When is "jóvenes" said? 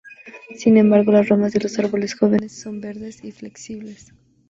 2.15-2.53